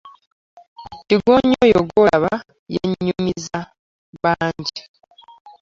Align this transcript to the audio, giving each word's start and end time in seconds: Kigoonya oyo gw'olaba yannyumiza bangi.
Kigoonya 1.07 1.57
oyo 1.65 1.79
gw'olaba 1.87 2.31
yannyumiza 2.75 3.59
bangi. 4.21 4.79